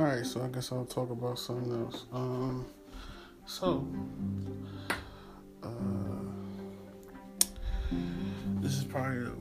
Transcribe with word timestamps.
All 0.00 0.06
right, 0.06 0.24
so 0.24 0.40
I 0.42 0.48
guess 0.48 0.72
I'll 0.72 0.86
talk 0.86 1.10
about 1.10 1.38
something 1.38 1.84
else. 1.84 2.06
Um, 2.10 2.64
so, 3.44 3.86
uh, 5.62 5.68
this 8.62 8.78
is 8.78 8.84
probably 8.84 9.24
the 9.24 9.36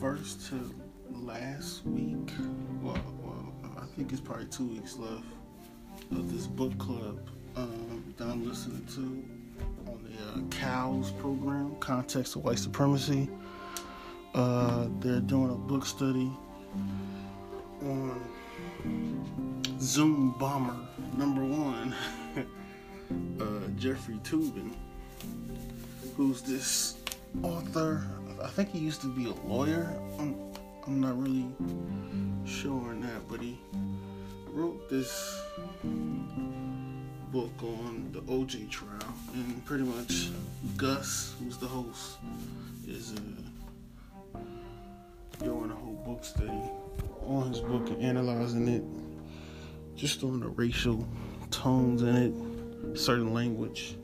first 0.00 0.48
to 0.48 0.74
last 1.08 1.86
week. 1.86 2.32
Well, 2.82 2.98
well, 3.22 3.52
I 3.80 3.86
think 3.94 4.10
it's 4.10 4.20
probably 4.20 4.46
two 4.46 4.66
weeks 4.66 4.96
left 4.96 5.22
of 6.10 6.32
this 6.32 6.48
book 6.48 6.76
club 6.76 7.20
um, 7.54 8.12
that 8.16 8.24
I'm 8.24 8.44
listening 8.48 8.84
to 8.96 9.88
on 9.88 10.02
the 10.02 10.32
uh, 10.32 10.40
COWS 10.50 11.12
program, 11.12 11.76
Context 11.76 12.34
of 12.34 12.42
White 12.42 12.58
Supremacy. 12.58 13.30
Uh, 14.34 14.88
they're 14.98 15.20
doing 15.20 15.52
a 15.52 15.54
book 15.54 15.86
study 15.86 16.32
on 17.82 18.20
Zoom 19.80 20.32
Bomber 20.38 20.76
number 21.16 21.42
one, 21.42 21.94
uh, 23.40 23.68
Jeffrey 23.78 24.16
Toobin, 24.22 24.74
who's 26.16 26.42
this 26.42 26.96
author. 27.42 28.06
I 28.42 28.48
think 28.48 28.70
he 28.70 28.78
used 28.78 29.00
to 29.00 29.06
be 29.06 29.26
a 29.26 29.48
lawyer. 29.48 29.90
I'm, 30.18 30.36
I'm 30.86 31.00
not 31.00 31.18
really 31.18 31.46
sure 32.44 32.90
on 32.90 33.00
that, 33.00 33.26
but 33.26 33.40
he 33.40 33.58
wrote 34.48 34.90
this 34.90 35.40
book 37.32 37.50
on 37.62 38.10
the 38.12 38.20
OJ 38.22 38.68
trial, 38.70 39.14
and 39.32 39.64
pretty 39.64 39.84
much 39.84 40.28
Gus, 40.76 41.34
who's 41.38 41.56
the 41.56 41.66
host, 41.66 42.18
is 42.86 43.14
uh, 43.14 44.38
doing 45.42 45.70
a 45.70 45.74
whole 45.74 46.02
book 46.04 46.22
study 46.22 46.60
on 47.26 47.48
his 47.48 47.60
book 47.60 47.88
and 47.88 48.02
analyzing 48.02 48.68
it, 48.68 48.82
just 50.00 50.24
on 50.24 50.40
the 50.40 50.48
racial 50.48 51.06
tones 51.50 52.00
in 52.02 52.16
it, 52.16 52.98
certain 52.98 53.34
language. 53.34 53.96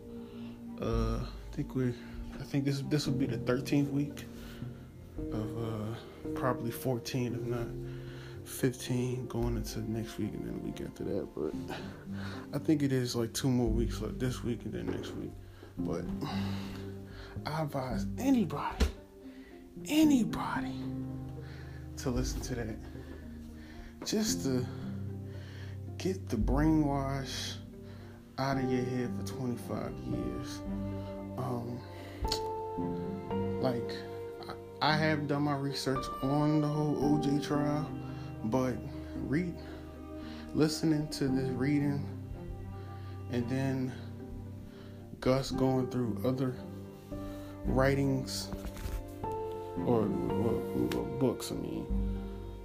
Uh, 0.78 1.16
I 1.16 1.54
think 1.54 1.74
we're, 1.74 1.94
I 2.38 2.42
think 2.42 2.66
this 2.66 2.82
this 2.90 3.06
will 3.06 3.14
be 3.14 3.24
the 3.24 3.38
13th 3.38 3.90
week 3.90 4.26
of 5.32 5.56
uh, 5.56 6.30
probably 6.34 6.70
14, 6.70 7.34
if 7.34 7.40
not 7.40 7.66
15, 8.44 9.26
going 9.26 9.56
into 9.56 9.90
next 9.90 10.18
week 10.18 10.34
and 10.34 10.46
then 10.46 10.58
the 10.58 10.64
week 10.64 10.82
after 10.86 11.02
that. 11.04 11.28
But 11.34 11.54
I 12.52 12.58
think 12.62 12.82
it 12.82 12.92
is 12.92 13.16
like 13.16 13.32
two 13.32 13.48
more 13.48 13.70
weeks, 13.70 14.02
like 14.02 14.18
this 14.18 14.44
week 14.44 14.66
and 14.66 14.74
then 14.74 14.86
next 14.88 15.14
week. 15.16 15.32
But 15.78 16.04
I 17.46 17.62
advise 17.62 18.04
anybody, 18.18 18.86
anybody 19.88 20.74
to 21.96 22.10
listen 22.10 22.42
to 22.42 22.54
that 22.56 22.76
just 24.04 24.42
to 24.42 24.66
get 26.06 26.28
the 26.28 26.36
brainwash 26.36 27.54
out 28.38 28.56
of 28.58 28.70
your 28.70 28.84
head 28.84 29.10
for 29.18 29.26
25 29.26 29.92
years. 30.08 30.60
Um, 31.36 31.80
like, 33.60 33.90
I 34.80 34.96
have 34.96 35.26
done 35.26 35.42
my 35.42 35.56
research 35.56 36.04
on 36.22 36.60
the 36.60 36.68
whole 36.68 36.94
OJ 36.94 37.44
trial, 37.44 37.90
but 38.44 38.76
read, 39.16 39.52
listening 40.54 41.08
to 41.08 41.26
this 41.26 41.48
reading, 41.50 42.06
and 43.32 43.48
then 43.50 43.92
Gus 45.20 45.50
going 45.50 45.88
through 45.88 46.22
other 46.24 46.54
writings 47.64 48.48
or, 49.84 50.02
books, 51.18 51.50
I 51.50 51.56
mean, 51.56 51.84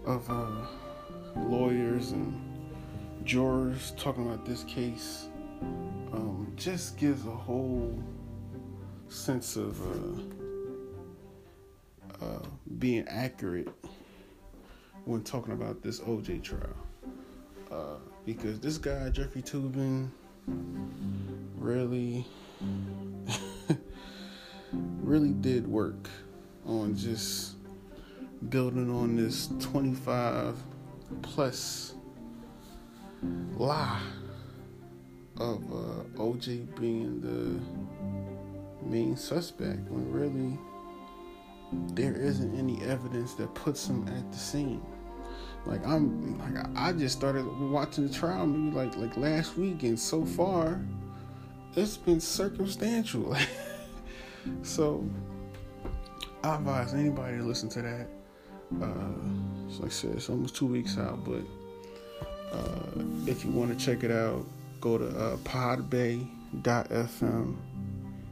of 0.06 0.30
uh, 0.30 0.46
lawyers 1.36 2.12
and 2.12 2.51
jurors 3.24 3.94
talking 3.98 4.26
about 4.28 4.46
this 4.46 4.64
case 4.64 5.28
um, 6.12 6.52
just 6.56 6.98
gives 6.98 7.26
a 7.26 7.32
whole 7.32 7.98
sense 9.10 9.56
of 9.56 9.80
uh, 12.22 12.26
uh, 12.26 12.46
being 12.80 13.08
accurate 13.08 13.70
when 15.06 15.24
talking 15.24 15.54
about 15.54 15.82
this 15.82 16.00
OJ 16.02 16.44
trial. 16.44 16.76
Uh, 17.72 17.96
because 18.26 18.60
this 18.60 18.78
guy, 18.78 19.10
Jeffrey 19.10 19.42
Toobin, 19.42 20.10
really, 21.58 22.26
really 24.74 25.32
did 25.32 25.68
work 25.68 26.10
on 26.66 26.96
just 26.96 27.56
building 28.50 28.90
on 28.90 29.16
this 29.16 29.50
25 29.60 30.58
plus 31.22 31.94
lie 33.62 34.02
of 35.38 35.64
uh, 35.72 36.04
OJ 36.18 36.80
being 36.80 37.22
the 37.22 38.86
main 38.86 39.16
suspect 39.16 39.80
when 39.90 40.12
really 40.12 40.58
there 41.94 42.16
isn't 42.16 42.58
any 42.58 42.82
evidence 42.84 43.34
that 43.36 43.54
puts 43.54 43.88
him 43.88 44.08
at 44.08 44.32
the 44.32 44.38
scene. 44.38 44.82
Like 45.66 45.86
I'm 45.86 46.40
like 46.40 46.66
I 46.76 46.92
just 46.92 47.16
started 47.16 47.46
watching 47.70 48.08
the 48.08 48.14
trial 48.14 48.48
maybe 48.48 48.76
like 48.76 48.98
like 48.98 49.16
last 49.16 49.58
week 49.58 49.84
and 49.84 49.98
so 50.00 50.26
far 50.26 50.82
it's 51.76 51.98
been 51.98 52.20
circumstantial. 52.20 53.36
so 54.64 55.08
I 56.44 56.56
advise 56.56 56.94
anybody 56.94 57.38
to 57.38 57.44
listen 57.44 57.70
to 57.70 57.82
that. 57.84 58.08
Uh, 58.82 58.88
like 59.80 59.86
I 59.86 59.90
said, 59.90 60.16
it's 60.16 60.30
almost 60.30 60.56
two 60.56 60.66
weeks 60.66 60.98
out, 60.98 61.24
but 61.24 61.42
uh, 62.52 63.02
if 63.28 63.46
you 63.46 63.52
want 63.52 63.78
to 63.78 63.86
check 63.86 64.04
it 64.04 64.12
out, 64.12 64.46
go 64.80 64.98
to 64.98 65.08
uh, 65.08 65.38
podbay.fm. 65.38 66.28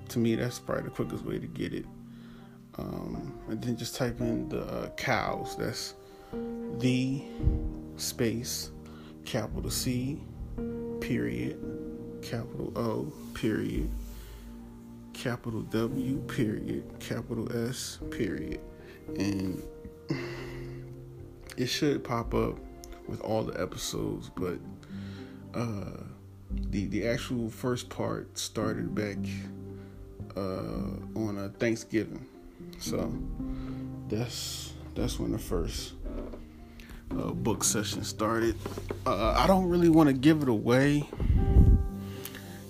To 0.09 0.19
me, 0.19 0.35
that's 0.35 0.59
probably 0.59 0.83
the 0.85 0.89
quickest 0.89 1.23
way 1.23 1.39
to 1.39 1.47
get 1.47 1.73
it. 1.73 1.85
Um, 2.77 3.33
and 3.49 3.61
then 3.61 3.77
just 3.77 3.95
type 3.95 4.19
in 4.21 4.49
the 4.49 4.61
uh, 4.61 4.89
cows. 4.91 5.55
That's 5.57 5.93
the 6.79 7.21
space, 7.97 8.71
capital 9.25 9.69
C, 9.69 10.21
period, 10.99 11.59
capital 12.21 12.71
O, 12.75 13.11
period, 13.33 13.89
capital 15.13 15.61
W, 15.61 16.17
period, 16.27 16.83
capital 16.99 17.51
S, 17.69 17.99
period. 18.11 18.61
And 19.17 19.61
it 21.57 21.67
should 21.67 22.03
pop 22.03 22.33
up 22.33 22.57
with 23.09 23.21
all 23.21 23.43
the 23.43 23.59
episodes, 23.59 24.29
but 24.35 24.59
uh, 25.53 26.03
the 26.69 26.85
the 26.87 27.07
actual 27.07 27.49
first 27.49 27.89
part 27.89 28.37
started 28.37 28.93
back 28.93 29.17
uh, 30.35 31.19
on 31.19 31.37
a 31.37 31.49
Thanksgiving, 31.49 32.25
so 32.79 33.13
that's 34.07 34.73
that's 34.95 35.19
when 35.19 35.31
the 35.31 35.39
first 35.39 35.93
uh, 37.11 37.31
book 37.31 37.63
session 37.63 38.03
started. 38.03 38.55
Uh, 39.05 39.31
I 39.37 39.47
don't 39.47 39.67
really 39.67 39.89
want 39.89 40.07
to 40.07 40.13
give 40.13 40.41
it 40.41 40.49
away 40.49 41.07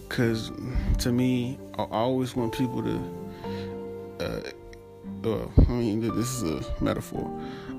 because 0.09 0.51
to 0.99 1.11
me, 1.11 1.57
I 1.77 1.83
always 1.83 2.35
want 2.35 2.53
people 2.53 2.83
to. 2.83 2.99
Uh, 4.19 4.41
uh, 5.23 5.47
I 5.67 5.71
mean, 5.71 6.01
this 6.15 6.41
is 6.41 6.43
a 6.43 6.83
metaphor. 6.83 7.29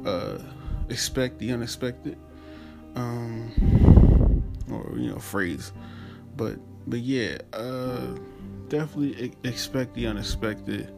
Uh, 0.04 0.38
expect 0.88 1.38
the 1.38 1.52
unexpected, 1.52 2.16
um, 2.94 4.42
or 4.70 4.98
you 4.98 5.10
know, 5.10 5.18
phrase. 5.18 5.72
But 6.36 6.58
but 6.86 7.00
yeah, 7.00 7.38
uh, 7.52 8.14
definitely 8.68 9.32
expect 9.44 9.94
the 9.94 10.06
unexpected 10.06 10.92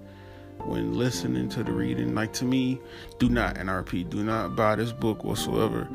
when 0.64 0.94
listening 0.94 1.48
to 1.50 1.64
the 1.64 1.72
reading. 1.72 2.14
Like 2.14 2.32
to 2.34 2.44
me, 2.44 2.80
do 3.18 3.28
not 3.28 3.56
NRP, 3.56 4.10
do 4.10 4.22
not 4.22 4.56
buy 4.56 4.76
this 4.76 4.92
book 4.92 5.24
whatsoever. 5.24 5.88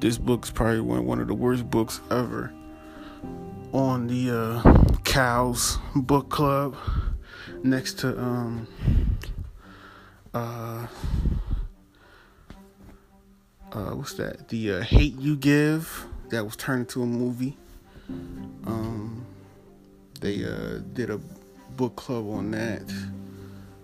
This 0.00 0.18
book's 0.18 0.50
probably 0.50 0.80
one 0.80 1.06
one 1.06 1.20
of 1.20 1.28
the 1.28 1.34
worst 1.34 1.68
books 1.70 2.00
ever 2.10 2.52
on 3.72 4.06
the 4.06 4.30
uh, 4.30 4.84
Cows 5.04 5.78
Book 5.94 6.28
Club, 6.28 6.76
next 7.62 7.98
to 8.00 8.18
um 8.20 8.66
uh 10.34 10.86
uh 13.72 13.90
what's 13.90 14.14
that? 14.14 14.48
The 14.48 14.72
uh, 14.72 14.80
Hate 14.82 15.18
You 15.18 15.36
Give 15.36 16.06
that 16.30 16.44
was 16.44 16.56
turned 16.56 16.82
into 16.82 17.02
a 17.02 17.06
movie. 17.06 17.56
Um, 18.66 19.26
they 20.20 20.44
uh 20.44 20.78
did 20.92 21.10
a 21.10 21.18
book 21.76 21.96
club 21.96 22.28
on 22.28 22.50
that. 22.52 22.82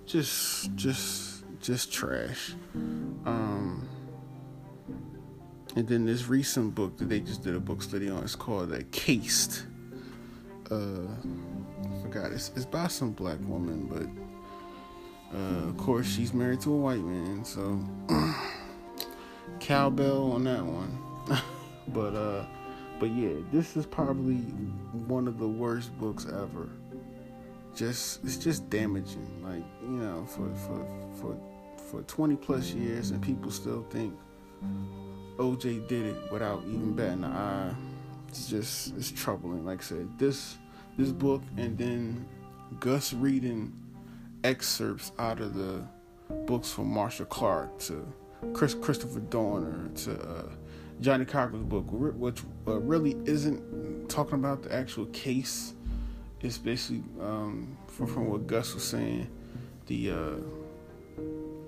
Just 0.06 0.74
just 0.74 1.44
just 1.60 1.92
trash. 1.92 2.54
Um 2.74 3.88
and 5.76 5.86
then 5.86 6.06
this 6.06 6.26
recent 6.26 6.74
book 6.74 6.96
that 6.98 7.08
they 7.08 7.20
just 7.20 7.44
did 7.44 7.54
a 7.54 7.60
book 7.60 7.82
study 7.82 8.08
on 8.08 8.24
is 8.24 8.34
called 8.34 8.70
"The 8.70 8.82
Cased. 8.84 9.66
Uh, 10.70 11.06
I 11.06 12.02
forgot 12.02 12.32
it's, 12.32 12.50
it's 12.56 12.64
by 12.64 12.88
some 12.88 13.12
black 13.12 13.38
woman, 13.46 13.86
but 13.86 15.38
uh, 15.38 15.68
of 15.68 15.76
course 15.76 16.06
she's 16.06 16.34
married 16.34 16.60
to 16.62 16.72
a 16.72 16.76
white 16.76 17.00
man, 17.00 17.44
so 17.44 17.78
cowbell 19.60 20.32
on 20.32 20.44
that 20.44 20.64
one. 20.64 20.98
but 21.88 22.14
uh, 22.14 22.44
but 22.98 23.10
yeah, 23.10 23.34
this 23.52 23.76
is 23.76 23.86
probably 23.86 24.36
one 25.06 25.28
of 25.28 25.38
the 25.38 25.48
worst 25.48 25.96
books 25.98 26.26
ever. 26.26 26.68
Just 27.74 28.24
it's 28.24 28.36
just 28.36 28.68
damaging. 28.70 29.42
Like 29.42 29.64
you 29.82 29.98
know, 29.98 30.24
for 30.26 30.48
for 30.54 30.86
for 31.20 31.36
for 31.90 32.02
20 32.02 32.36
plus 32.36 32.72
years, 32.72 33.10
and 33.10 33.22
people 33.22 33.50
still 33.50 33.86
think 33.90 34.14
OJ 35.38 35.86
did 35.88 36.06
it 36.06 36.32
without 36.32 36.62
even 36.66 36.94
batting 36.94 37.24
an 37.24 37.32
eye. 37.32 37.74
It's 38.28 38.48
just 38.48 38.94
it's 38.96 39.10
troubling. 39.10 39.64
Like 39.64 39.80
I 39.80 39.84
said, 39.84 40.18
this 40.18 40.58
this 40.96 41.12
book, 41.12 41.42
and 41.56 41.78
then 41.78 42.26
Gus 42.80 43.12
reading 43.12 43.72
excerpts 44.44 45.12
out 45.18 45.40
of 45.40 45.54
the 45.54 45.86
books 46.46 46.70
from 46.70 46.88
Marcia 46.88 47.24
Clark 47.24 47.78
to 47.80 48.06
Chris 48.52 48.74
Christopher 48.74 49.20
Darden 49.20 49.94
to 50.04 50.20
uh, 50.20 50.42
Johnnie 51.00 51.24
Cochran's 51.24 51.64
book, 51.64 51.86
which 51.90 52.42
uh, 52.66 52.78
really 52.80 53.16
isn't 53.24 54.08
talking 54.08 54.34
about 54.34 54.62
the 54.62 54.74
actual 54.74 55.06
case. 55.06 55.74
It's 56.40 56.58
basically 56.58 57.02
um, 57.20 57.76
from, 57.86 58.06
from 58.06 58.30
what 58.30 58.46
Gus 58.46 58.74
was 58.74 58.84
saying, 58.84 59.28
the 59.86 60.10
uh, 60.10 60.34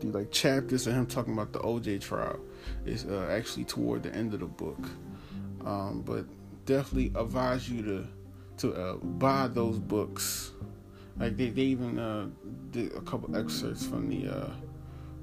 the 0.00 0.06
like 0.06 0.30
chapters 0.30 0.86
of 0.86 0.94
him 0.94 1.06
talking 1.06 1.32
about 1.32 1.52
the 1.52 1.60
OJ 1.60 2.00
trial 2.00 2.40
is 2.86 3.04
uh, 3.04 3.28
actually 3.30 3.64
toward 3.64 4.02
the 4.02 4.14
end 4.14 4.34
of 4.34 4.40
the 4.40 4.46
book. 4.46 4.78
Um, 5.64 6.02
but 6.02 6.24
definitely 6.66 7.12
advise 7.20 7.68
you 7.68 7.82
to 7.82 8.06
to 8.58 8.74
uh, 8.74 8.96
buy 8.96 9.48
those 9.48 9.78
books. 9.78 10.52
Like 11.18 11.36
they, 11.36 11.50
they 11.50 11.62
even 11.62 11.98
uh, 11.98 12.28
did 12.70 12.94
a 12.94 13.00
couple 13.00 13.36
excerpts 13.36 13.84
from 13.84 14.08
the 14.08 14.28
uh, 14.28 14.50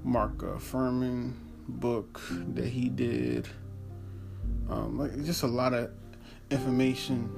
Mark 0.07 0.42
uh, 0.42 0.57
Fuhrman 0.57 1.33
book 1.68 2.21
that 2.54 2.65
he 2.65 2.88
did. 2.88 3.45
Um, 4.69 4.98
like 4.98 5.13
just 5.25 5.44
a 5.44 5.48
lot 5.48 5.74
of 5.74 5.92
information. 6.50 7.30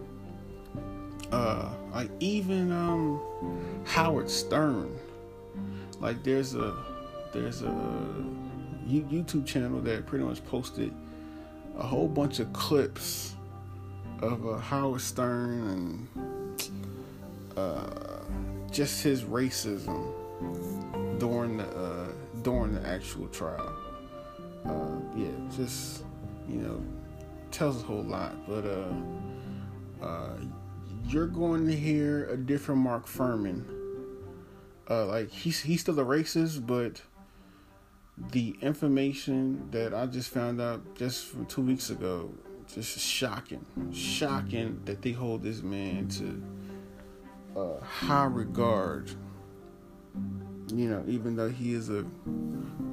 Uh, 1.32 1.74
like 1.92 2.12
even 2.20 2.72
um, 2.72 3.20
Howard 3.86 4.30
Stern. 4.30 4.96
Like 6.00 6.24
there's 6.24 6.54
a 6.54 6.78
there's 7.34 7.64
a 7.64 8.26
YouTube 8.88 9.48
channel 9.48 9.82
that 9.82 10.06
pretty 10.06 10.24
much 10.24 10.46
posted 10.46 10.94
a 11.76 11.84
whole 11.84 12.08
bunch 12.08 12.40
of 12.40 12.54
clips 12.54 13.34
of 14.22 14.48
uh, 14.48 14.58
Howard 14.60 15.02
Stern 15.02 16.08
and 16.12 16.70
uh, 17.58 17.90
just 18.70 19.02
his 19.02 19.24
racism 19.24 20.14
during 21.20 21.58
the 21.58 21.66
uh, 21.66 22.12
during 22.44 22.74
the 22.74 22.88
actual 22.88 23.28
trial. 23.28 23.76
Uh, 24.66 25.00
yeah, 25.16 25.30
just 25.56 26.04
you 26.48 26.58
know, 26.58 26.84
tells 27.52 27.82
a 27.82 27.86
whole 27.86 28.04
lot. 28.04 28.36
But 28.48 28.66
uh, 28.66 30.06
uh, 30.06 30.38
you're 31.08 31.28
going 31.28 31.66
to 31.68 31.76
hear 31.76 32.28
a 32.30 32.38
different 32.38 32.82
Mark 32.82 33.08
Fuhrman. 33.08 33.64
Uh, 34.90 35.06
like 35.06 35.30
he's 35.30 35.62
he's 35.62 35.82
still 35.82 36.00
a 36.00 36.04
racist, 36.04 36.66
but 36.66 37.02
the 38.32 38.56
information 38.62 39.70
that 39.72 39.94
I 39.94 40.06
just 40.08 40.30
found 40.30 40.60
out 40.60 40.96
just 40.96 41.28
from 41.28 41.46
two 41.46 41.62
weeks 41.62 41.90
ago, 41.90 42.34
just 42.74 43.00
shocking, 43.00 43.66
shocking 43.94 44.82
that 44.86 45.02
they 45.02 45.12
hold 45.12 45.44
this 45.44 45.62
man 45.62 46.08
to 46.10 46.44
uh, 47.60 47.84
high 47.84 48.26
regard. 48.26 49.12
You 50.74 50.90
know, 50.90 51.04
even 51.08 51.36
though 51.36 51.50
he 51.50 51.74
is 51.74 51.90
a 51.90 52.06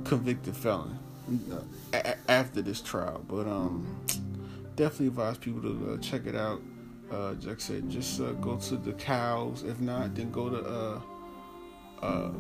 convicted 0.05 0.57
felon 0.57 0.99
uh, 1.53 1.61
a- 1.93 2.31
after 2.31 2.63
this 2.63 2.81
trial, 2.81 3.23
but 3.29 3.47
um, 3.47 3.87
definitely 4.77 5.09
advise 5.09 5.37
people 5.39 5.61
to 5.63 5.93
uh, 5.93 5.97
check 6.03 6.27
it 6.27 6.37
out. 6.37 6.61
Uh, 7.11 7.35
said, 7.59 7.89
just 7.89 8.21
uh, 8.21 8.33
go 8.33 8.57
to 8.57 8.77
the 8.77 8.93
cows. 8.95 9.63
If 9.63 9.81
not, 9.81 10.15
then 10.17 10.33
go 10.33 10.51
to 10.51 11.01
uh, 12.03 12.33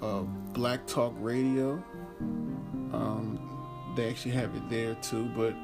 uh, 0.00 0.22
Black 0.52 0.86
Talk 0.86 1.12
Radio. 1.18 1.82
Um, 2.92 3.40
they 3.96 4.08
actually 4.08 4.32
have 4.32 4.54
it 4.54 4.68
there 4.70 4.94
too, 4.96 5.28
but 5.36 5.54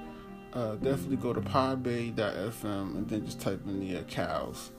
definitely 0.82 1.16
go 1.16 1.32
to 1.32 1.40
podbay.fm 1.40 2.96
and 2.96 3.08
then 3.08 3.24
just 3.24 3.40
type 3.40 3.60
in 3.64 3.78
the 3.78 4.02
cows. 4.02 4.72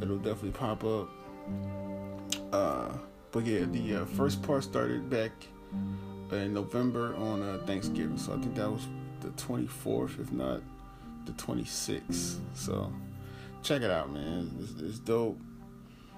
It'll 0.00 0.18
definitely 0.18 0.52
pop 0.52 0.84
up. 0.84 1.08
Uh, 2.52 2.88
but 3.32 3.44
yeah, 3.44 3.64
the 3.66 4.02
uh, 4.02 4.04
first 4.06 4.42
part 4.42 4.64
started 4.64 5.10
back 5.10 5.32
in 6.32 6.54
November 6.54 7.14
on 7.16 7.42
uh, 7.42 7.58
Thanksgiving, 7.66 8.18
so 8.18 8.34
I 8.34 8.38
think 8.38 8.54
that 8.54 8.70
was 8.70 8.86
the 9.20 9.28
24th, 9.30 10.20
if 10.20 10.32
not 10.32 10.60
the 11.26 11.32
26th. 11.32 12.38
So 12.54 12.92
check 13.62 13.82
it 13.82 13.90
out, 13.90 14.12
man. 14.12 14.50
It's, 14.60 14.80
it's 14.80 14.98
dope. 14.98 15.40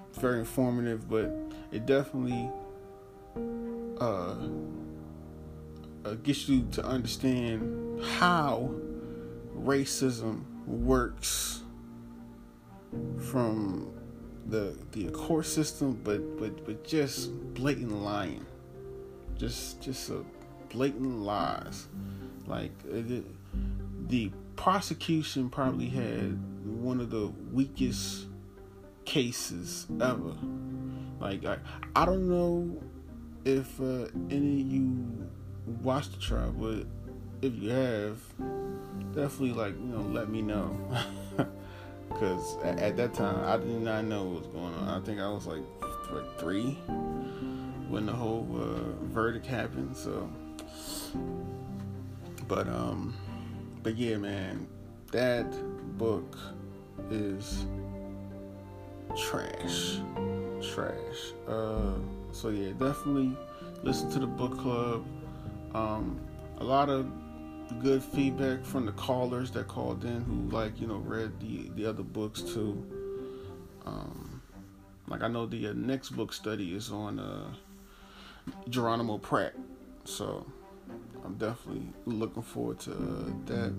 It's 0.09 0.19
very 0.19 0.39
informative, 0.39 1.09
but 1.09 1.31
it 1.71 1.85
definitely 1.85 2.49
uh, 3.99 4.35
uh, 6.05 6.13
gets 6.23 6.49
you 6.49 6.67
to 6.71 6.83
understand 6.83 8.03
how 8.03 8.73
racism 9.57 10.43
works 10.65 11.61
from 13.17 13.93
the 14.47 14.77
the 14.91 15.09
court 15.11 15.45
system, 15.45 15.99
but 16.03 16.37
but 16.37 16.65
but 16.65 16.83
just 16.83 17.31
blatant 17.53 18.01
lying, 18.03 18.45
just 19.37 19.81
just 19.81 20.09
a 20.09 20.23
blatant 20.69 21.19
lies. 21.21 21.87
Like 22.47 22.71
it, 22.89 23.25
the 24.07 24.31
prosecution 24.55 25.49
probably 25.49 25.87
had 25.87 26.37
one 26.65 26.99
of 26.99 27.09
the 27.09 27.31
weakest 27.51 28.27
cases 29.05 29.87
ever. 30.01 30.35
Like 31.19 31.45
I, 31.45 31.57
I 31.95 32.05
don't 32.05 32.27
know 32.27 32.81
if 33.45 33.79
uh, 33.79 34.07
any 34.29 34.61
of 34.61 34.67
you 34.67 35.29
watched 35.81 36.13
the 36.13 36.19
trial, 36.19 36.53
but 36.57 36.85
if 37.41 37.55
you 37.55 37.69
have, 37.69 38.17
definitely 39.13 39.53
like 39.53 39.73
you 39.73 39.85
know 39.85 40.01
let 40.01 40.29
me 40.29 40.41
know. 40.41 40.75
Cause 42.21 42.57
at, 42.63 42.77
at, 42.77 42.97
that 42.97 43.15
time 43.15 43.43
I 43.45 43.57
did 43.57 43.81
not 43.81 44.05
know 44.05 44.25
what 44.25 44.43
was 44.43 44.47
going 44.49 44.75
on. 44.75 44.87
I 44.89 45.03
think 45.03 45.19
I 45.19 45.27
was 45.27 45.47
like 45.47 45.63
like 46.11 46.39
three 46.39 46.73
when 47.89 48.05
the 48.05 48.11
whole 48.11 48.47
uh, 48.53 49.05
verdict 49.05 49.47
happened. 49.47 49.97
So, 49.97 50.29
but 52.47 52.67
um, 52.67 53.15
but 53.81 53.95
yeah, 53.95 54.17
man, 54.17 54.67
that 55.11 55.51
book 55.97 56.37
is 57.09 57.65
trash, 59.17 59.97
trash. 60.61 61.33
Uh, 61.47 61.95
so 62.31 62.49
yeah, 62.49 62.69
definitely 62.73 63.35
listen 63.81 64.11
to 64.11 64.19
the 64.19 64.27
book 64.27 64.59
club. 64.59 65.03
Um, 65.73 66.19
a 66.59 66.63
lot 66.63 66.87
of 66.87 67.11
good 67.79 68.03
feedback 68.03 68.63
from 68.63 68.85
the 68.85 68.91
callers 68.93 69.51
that 69.51 69.67
called 69.67 70.03
in 70.03 70.21
who 70.21 70.55
like 70.55 70.79
you 70.79 70.87
know 70.87 70.97
read 70.97 71.39
the 71.39 71.69
the 71.75 71.85
other 71.85 72.03
books 72.03 72.41
too. 72.41 72.85
Um, 73.85 74.41
like 75.07 75.21
I 75.21 75.27
know 75.27 75.45
the 75.45 75.67
uh, 75.67 75.73
next 75.73 76.11
book 76.11 76.33
study 76.33 76.73
is 76.75 76.91
on 76.91 77.19
uh, 77.19 77.53
Geronimo 78.69 79.17
Pratt, 79.17 79.53
so 80.05 80.45
I'm 81.25 81.35
definitely 81.35 81.87
looking 82.05 82.43
forward 82.43 82.79
to 82.81 82.91
uh, 82.91 83.31
that 83.45 83.73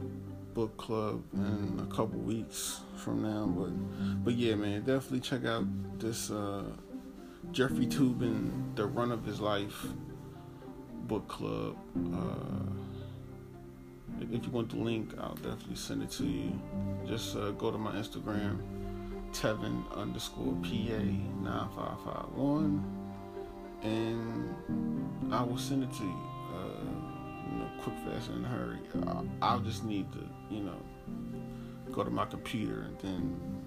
book 0.54 0.76
club 0.76 1.22
in 1.34 1.80
a 1.80 1.94
couple 1.94 2.20
weeks 2.20 2.80
from 2.96 3.22
now. 3.22 3.46
But 3.46 4.24
but 4.24 4.34
yeah, 4.34 4.54
man, 4.54 4.80
definitely 4.80 5.20
check 5.20 5.44
out 5.44 5.64
this 5.98 6.30
uh, 6.30 6.64
Jeffrey 7.50 7.86
Toobin, 7.86 8.74
The 8.76 8.86
Run 8.86 9.10
of 9.10 9.24
His 9.24 9.40
Life 9.40 9.86
book 11.06 11.28
club. 11.28 11.76
Uh, 12.14 12.91
if 14.30 14.44
you 14.44 14.50
want 14.50 14.70
the 14.70 14.76
link, 14.76 15.14
I'll 15.18 15.34
definitely 15.34 15.76
send 15.76 16.02
it 16.02 16.10
to 16.12 16.24
you. 16.24 16.52
Just 17.06 17.36
uh, 17.36 17.50
go 17.52 17.70
to 17.70 17.78
my 17.78 17.92
Instagram, 17.92 18.58
Tevin 19.32 19.84
underscore 19.96 20.54
PA 20.62 20.68
nine 20.68 21.68
five 21.74 22.00
five 22.04 22.28
one, 22.34 22.84
and 23.82 25.32
I 25.32 25.42
will 25.42 25.58
send 25.58 25.84
it 25.84 25.92
to 25.92 26.04
you. 26.04 26.20
Uh, 26.54 27.02
you 27.50 27.58
know, 27.58 27.70
quick, 27.80 27.96
fast, 28.06 28.30
and 28.30 28.46
hurry. 28.46 28.78
I'll, 29.06 29.26
I'll 29.40 29.60
just 29.60 29.84
need 29.84 30.10
to, 30.12 30.20
you 30.50 30.62
know, 30.62 30.76
go 31.90 32.04
to 32.04 32.10
my 32.10 32.24
computer 32.24 32.82
and 32.82 32.98
then 33.00 33.62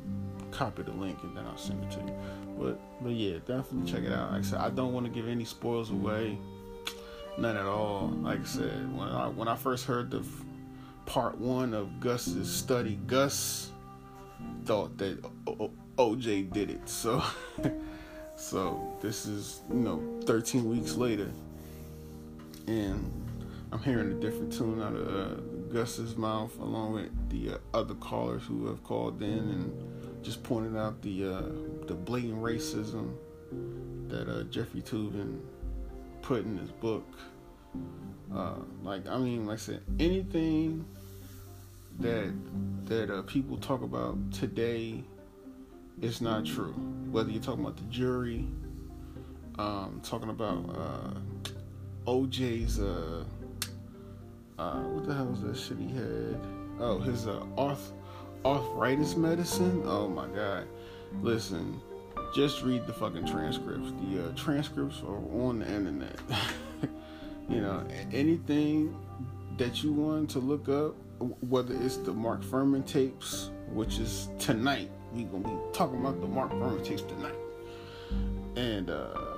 copy 0.52 0.84
the 0.84 0.92
link 0.92 1.18
and 1.24 1.36
then 1.36 1.46
I'll 1.46 1.58
send 1.58 1.84
it 1.84 1.92
to 1.92 2.00
you. 2.00 2.16
But 2.58 2.80
but 3.02 3.12
yeah, 3.12 3.40
definitely 3.46 3.92
check 3.92 4.04
it 4.04 4.12
out. 4.12 4.32
Like 4.32 4.42
I 4.42 4.44
said, 4.44 4.60
I 4.60 4.70
don't 4.70 4.94
want 4.94 5.06
to 5.06 5.12
give 5.12 5.28
any 5.28 5.46
spoils 5.46 5.92
away. 5.92 6.38
None 7.38 7.58
at 7.58 7.66
all. 7.66 8.14
Like 8.22 8.42
I 8.42 8.46
said, 8.46 8.98
when 8.98 9.10
I 9.10 9.28
when 9.28 9.48
I 9.48 9.56
first 9.56 9.86
heard 9.86 10.12
the 10.12 10.24
part 11.06 11.38
one 11.38 11.74
of 11.74 12.00
Gus's 12.00 12.52
study, 12.52 13.00
Gus 13.08 13.72
thought 14.66 14.98
that 14.98 15.22
OJ 15.98 16.52
did 16.52 16.70
it. 16.70 16.88
So 16.90 17.24
so 18.36 18.98
this 19.02 19.26
is 19.26 19.62
you 19.70 19.76
know 19.80 20.20
13 20.26 20.70
weeks 20.70 20.96
later, 20.96 21.32
and 22.68 23.12
I'm 23.72 23.80
hearing 23.80 24.12
a 24.12 24.16
different 24.16 24.54
tune 24.54 24.82
out 24.82 24.94
of 24.94 25.08
uh, 25.08 25.42
Gus's 25.72 26.16
mouth, 26.16 26.58
along 26.60 26.94
with 26.94 27.30
the 27.30 27.56
uh, 27.56 27.58
other 27.74 27.96
callers 27.96 28.44
who 28.44 28.68
have 28.68 28.84
called 28.84 29.22
in 29.22 29.30
and 29.30 30.24
just 30.24 30.44
pointed 30.44 30.78
out 30.78 31.02
the 31.02 31.26
uh, 31.26 31.42
the 31.88 31.94
blatant 31.94 32.42
racism 32.42 33.16
that 34.08 34.30
uh, 34.30 34.44
Jeffrey 34.44 34.82
Toobin 34.82 35.40
put 36.22 36.44
in 36.44 36.58
his 36.58 36.72
book. 36.72 37.06
Uh, 38.36 38.56
like 38.84 39.08
I 39.08 39.18
mean, 39.18 39.46
like 39.46 39.56
I 39.56 39.62
said, 39.62 39.82
anything 40.00 40.86
that 42.00 42.34
that 42.86 43.10
uh, 43.10 43.22
people 43.24 43.58
talk 43.58 43.82
about 43.82 44.18
today 44.34 45.04
is 46.02 46.20
not 46.20 46.46
true. 46.46 46.74
Whether 47.12 47.32
you're 47.32 47.42
talking 47.42 47.64
about 47.64 47.78
the 47.78 47.84
jury, 47.84 48.46
um, 49.58 50.02
talking 50.04 50.30
about 50.30 50.70
uh, 50.76 52.12
OJ's 52.12 52.80
uh, 52.80 53.24
uh, 54.60 54.82
what 54.82 55.08
the 55.08 55.14
hell 55.14 55.28
was 55.28 55.42
that 55.42 55.58
shit 55.58 55.78
he 55.78 55.88
had? 55.96 56.38
Oh, 56.80 57.00
his 57.00 57.28
uh, 57.28 57.42
arth- 57.58 57.94
arthritis 58.44 59.16
medicine. 59.16 59.82
Oh 59.86 60.10
my 60.10 60.28
god! 60.28 60.68
Listen, 61.22 61.80
just 62.36 62.64
read 62.64 62.86
the 62.86 62.94
fucking 62.94 63.28
transcripts. 63.28 63.94
The 64.10 64.26
uh, 64.26 64.32
transcripts 64.36 65.02
are 65.08 65.20
on 65.42 65.60
the 65.60 65.68
internet. 65.74 66.20
you 67.50 67.62
know, 67.62 67.86
anything 68.12 68.96
that 69.58 69.84
you 69.84 69.92
want 69.92 70.30
to 70.32 70.40
look 70.40 70.68
up, 70.70 70.96
whether 71.42 71.76
it's 71.82 71.98
the 71.98 72.12
Mark 72.14 72.42
Fuhrman 72.42 72.86
tapes, 72.86 73.52
which 73.70 74.00
is 74.00 74.30
tonight. 74.40 74.90
we're 75.14 75.26
gonna 75.28 75.48
be 75.48 75.74
talking 75.74 76.00
about 76.00 76.20
the 76.20 76.28
Mark 76.28 76.52
Fuhrman 76.52 76.84
tapes 76.84 77.04
tonight, 77.04 77.36
and 78.56 78.90
uh, 78.90 79.38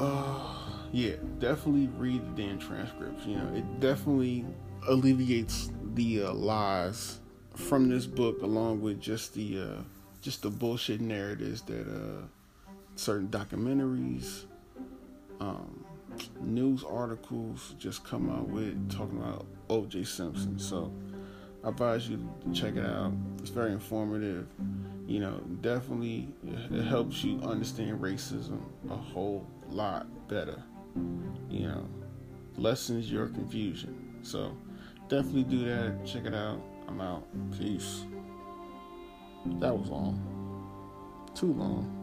uh, 0.00 0.54
yeah, 0.92 1.14
definitely 1.38 1.88
read 1.96 2.22
the 2.36 2.42
damn 2.42 2.58
transcripts. 2.58 3.24
You 3.26 3.36
know, 3.36 3.48
it 3.54 3.80
definitely 3.80 4.44
alleviates 4.88 5.70
the 5.94 6.24
uh, 6.24 6.32
lies 6.32 7.20
from 7.54 7.88
this 7.88 8.06
book, 8.06 8.42
along 8.42 8.80
with 8.80 9.00
just 9.00 9.34
the 9.34 9.60
uh, 9.60 9.82
just 10.20 10.42
the 10.42 10.50
bullshit 10.50 11.00
narratives 11.00 11.62
that 11.62 11.86
uh, 11.86 12.26
certain 12.96 13.28
documentaries, 13.28 14.44
um, 15.40 15.81
news 16.40 16.84
articles 16.84 17.74
just 17.78 18.04
come 18.04 18.30
out 18.30 18.48
with 18.48 18.90
talking 18.90 19.18
about 19.18 19.46
O.J. 19.70 20.04
Simpson. 20.04 20.58
So 20.58 20.92
I 21.64 21.68
advise 21.68 22.08
you 22.08 22.28
to 22.44 22.52
check 22.52 22.76
it 22.76 22.84
out. 22.84 23.12
It's 23.38 23.50
very 23.50 23.72
informative. 23.72 24.46
You 25.06 25.20
know, 25.20 25.40
definitely 25.60 26.28
it 26.44 26.84
helps 26.84 27.22
you 27.24 27.40
understand 27.40 28.00
racism 28.00 28.60
a 28.90 28.96
whole 28.96 29.46
lot 29.68 30.06
better. 30.28 30.62
You 31.50 31.68
know, 31.68 31.88
lessens 32.56 33.10
your 33.10 33.28
confusion. 33.28 34.18
So 34.22 34.56
definitely 35.08 35.44
do 35.44 35.64
that. 35.64 36.04
Check 36.04 36.24
it 36.26 36.34
out. 36.34 36.60
I'm 36.88 37.00
out. 37.00 37.24
Peace. 37.58 38.04
That 39.60 39.76
was 39.76 39.88
long. 39.88 40.20
Too 41.34 41.52
long. 41.54 41.98